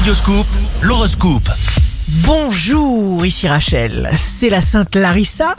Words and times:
Radioscoop, 0.00 0.46
l'horoscope. 0.80 1.50
Bonjour, 2.24 3.26
ici 3.26 3.46
Rachel. 3.46 4.10
C'est 4.16 4.48
la 4.48 4.62
Sainte 4.62 4.96
Larissa 4.96 5.54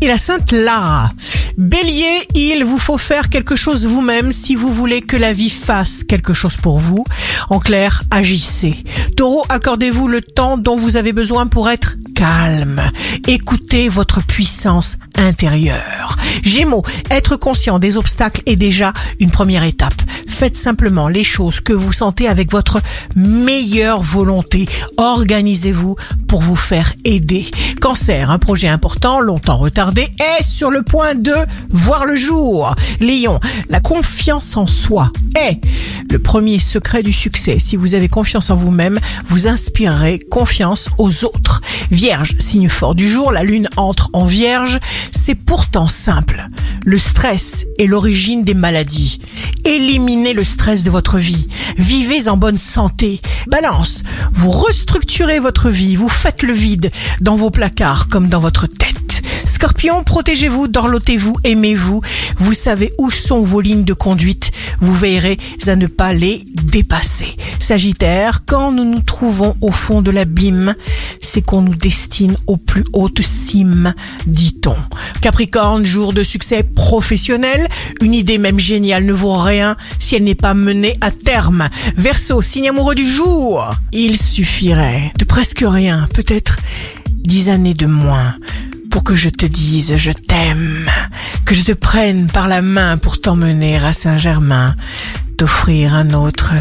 et 0.00 0.08
la 0.08 0.18
Sainte 0.18 0.50
Lara. 0.50 1.12
Bélier, 1.56 2.26
il 2.34 2.64
vous 2.64 2.80
faut 2.80 2.98
faire 2.98 3.28
quelque 3.28 3.54
chose 3.54 3.86
vous-même 3.86 4.32
si 4.32 4.56
vous 4.56 4.72
voulez 4.72 5.02
que 5.02 5.16
la 5.16 5.32
vie 5.32 5.50
fasse 5.50 6.02
quelque 6.02 6.34
chose 6.34 6.56
pour 6.56 6.80
vous. 6.80 7.04
En 7.48 7.60
clair, 7.60 8.02
agissez. 8.10 8.74
Taureau, 9.16 9.44
accordez-vous 9.50 10.08
le 10.08 10.20
temps 10.20 10.58
dont 10.58 10.74
vous 10.74 10.96
avez 10.96 11.12
besoin 11.12 11.46
pour 11.46 11.70
être 11.70 11.94
calme. 12.16 12.82
Écoutez 13.28 13.88
votre 13.88 14.20
puissance 14.20 14.96
intérieure. 15.14 16.16
Gémeaux, 16.42 16.82
être 17.10 17.36
conscient 17.36 17.78
des 17.78 17.96
obstacles 17.96 18.42
est 18.46 18.56
déjà 18.56 18.92
une 19.20 19.30
première 19.30 19.62
étape. 19.62 20.02
Faites 20.26 20.56
simplement 20.56 21.08
les 21.08 21.24
choses 21.24 21.60
que 21.60 21.72
vous 21.72 21.92
sentez 21.92 22.28
avec 22.28 22.50
votre 22.50 22.80
meilleure 23.14 24.02
volonté. 24.02 24.66
Organisez-vous 24.96 25.96
pour 26.28 26.40
vous 26.40 26.56
faire 26.56 26.92
aider. 27.04 27.46
Cancer, 27.80 28.30
un 28.30 28.38
projet 28.38 28.68
important, 28.68 29.20
longtemps 29.20 29.56
retardé, 29.56 30.08
est 30.38 30.42
sur 30.42 30.70
le 30.70 30.82
point 30.82 31.14
de 31.14 31.34
voir 31.70 32.04
le 32.04 32.16
jour. 32.16 32.74
Lion, 33.00 33.40
la 33.68 33.80
confiance 33.80 34.56
en 34.56 34.66
soi 34.66 35.12
est 35.36 35.58
le 36.10 36.18
premier 36.18 36.58
secret 36.58 37.02
du 37.02 37.12
succès. 37.12 37.58
Si 37.58 37.76
vous 37.76 37.94
avez 37.94 38.08
confiance 38.08 38.50
en 38.50 38.54
vous-même, 38.54 38.98
vous 39.28 39.48
inspirerez 39.48 40.18
confiance 40.30 40.88
aux 40.98 41.24
autres. 41.24 41.55
Vierge, 41.90 42.34
signe 42.38 42.68
fort 42.68 42.94
du 42.94 43.08
jour, 43.08 43.32
la 43.32 43.42
lune 43.42 43.68
entre 43.76 44.10
en 44.12 44.24
vierge. 44.24 44.78
C'est 45.10 45.34
pourtant 45.34 45.88
simple. 45.88 46.48
Le 46.84 46.98
stress 46.98 47.66
est 47.78 47.86
l'origine 47.86 48.44
des 48.44 48.54
maladies. 48.54 49.20
Éliminez 49.64 50.32
le 50.32 50.44
stress 50.44 50.82
de 50.82 50.90
votre 50.90 51.18
vie. 51.18 51.48
Vivez 51.76 52.28
en 52.28 52.36
bonne 52.36 52.56
santé. 52.56 53.20
Balance, 53.48 54.02
vous 54.32 54.50
restructurez 54.50 55.38
votre 55.38 55.70
vie, 55.70 55.96
vous 55.96 56.08
faites 56.08 56.42
le 56.42 56.52
vide 56.52 56.90
dans 57.20 57.36
vos 57.36 57.50
placards 57.50 58.08
comme 58.08 58.28
dans 58.28 58.40
votre 58.40 58.66
tête. 58.66 59.05
Scorpion, 59.46 60.02
protégez-vous, 60.02 60.68
dorlotez-vous, 60.68 61.36
aimez-vous. 61.44 62.02
Vous 62.38 62.52
savez 62.52 62.92
où 62.98 63.10
sont 63.10 63.42
vos 63.42 63.60
lignes 63.60 63.84
de 63.84 63.94
conduite. 63.94 64.50
Vous 64.80 64.94
veillerez 64.94 65.38
à 65.66 65.76
ne 65.76 65.86
pas 65.86 66.12
les 66.12 66.44
dépasser. 66.62 67.36
Sagittaire, 67.60 68.42
quand 68.44 68.72
nous 68.72 68.84
nous 68.84 69.00
trouvons 69.00 69.56
au 69.60 69.70
fond 69.70 70.02
de 70.02 70.10
l'abîme, 70.10 70.74
c'est 71.20 71.42
qu'on 71.42 71.62
nous 71.62 71.74
destine 71.74 72.36
aux 72.46 72.56
plus 72.56 72.84
hautes 72.92 73.22
cimes, 73.22 73.94
dit-on. 74.26 74.76
Capricorne, 75.22 75.84
jour 75.84 76.12
de 76.12 76.22
succès 76.22 76.62
professionnel. 76.62 77.68
Une 78.02 78.14
idée 78.14 78.38
même 78.38 78.58
géniale 78.58 79.04
ne 79.04 79.12
vaut 79.12 79.40
rien 79.40 79.76
si 79.98 80.16
elle 80.16 80.24
n'est 80.24 80.34
pas 80.34 80.54
menée 80.54 80.96
à 81.00 81.10
terme. 81.10 81.68
Verseau, 81.96 82.42
signe 82.42 82.68
amoureux 82.68 82.94
du 82.94 83.06
jour. 83.06 83.64
Il 83.92 84.18
suffirait 84.18 85.12
de 85.18 85.24
presque 85.24 85.64
rien, 85.66 86.08
peut-être 86.12 86.58
dix 87.08 87.48
années 87.48 87.74
de 87.74 87.86
moins 87.86 88.36
pour 88.96 89.04
que 89.04 89.14
je 89.14 89.28
te 89.28 89.44
dise 89.44 89.94
je 89.96 90.10
t'aime, 90.10 90.90
que 91.44 91.54
je 91.54 91.64
te 91.64 91.72
prenne 91.72 92.28
par 92.28 92.48
la 92.48 92.62
main 92.62 92.96
pour 92.96 93.20
t'emmener 93.20 93.76
à 93.76 93.92
Saint-Germain, 93.92 94.74
t'offrir 95.36 95.94
un 95.94 96.14
autre 96.14 96.54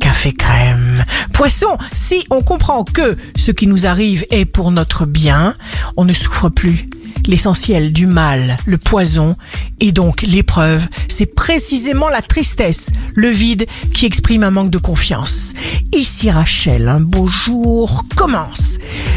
café 0.00 0.32
crème. 0.32 1.04
Poisson, 1.34 1.76
si 1.92 2.24
on 2.30 2.40
comprend 2.40 2.84
que 2.84 3.14
ce 3.36 3.50
qui 3.50 3.66
nous 3.66 3.84
arrive 3.84 4.24
est 4.30 4.46
pour 4.46 4.70
notre 4.70 5.04
bien, 5.04 5.54
on 5.98 6.06
ne 6.06 6.14
souffre 6.14 6.48
plus. 6.48 6.86
L'essentiel 7.26 7.92
du 7.92 8.06
mal, 8.06 8.56
le 8.64 8.78
poison, 8.78 9.36
et 9.78 9.92
donc 9.92 10.22
l'épreuve, 10.22 10.88
c'est 11.08 11.26
précisément 11.26 12.08
la 12.08 12.22
tristesse, 12.22 12.88
le 13.14 13.28
vide 13.28 13.66
qui 13.92 14.06
exprime 14.06 14.44
un 14.44 14.50
manque 14.50 14.70
de 14.70 14.78
confiance. 14.78 15.52
Ici 15.92 16.30
Rachel, 16.30 16.88
un 16.88 17.00
beau 17.00 17.26
jour 17.26 18.06
commence. 18.16 18.71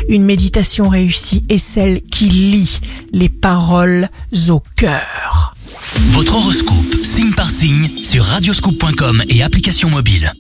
Une 0.07 0.23
méditation 0.23 0.89
réussie 0.89 1.43
est 1.49 1.57
celle 1.57 2.01
qui 2.01 2.29
lit 2.29 2.79
les 3.13 3.29
paroles 3.29 4.09
au 4.49 4.61
cœur. 4.75 5.55
Votre 6.11 6.35
horoscope, 6.35 7.03
signe 7.03 7.33
par 7.33 7.49
signe, 7.49 8.03
sur 8.03 8.23
radioscoop.com 8.23 9.23
et 9.29 9.44
application 9.44 9.89
mobile. 9.89 10.31